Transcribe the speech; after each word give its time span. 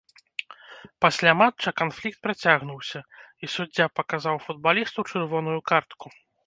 Пасля 1.05 1.31
матча 1.41 1.73
канфлікт 1.83 2.19
працягнуўся, 2.29 2.99
і 3.45 3.53
суддзя 3.59 3.85
паказаў 4.01 4.35
футбалісту 4.49 4.99
чырвоную 5.11 5.59
картку. 5.73 6.07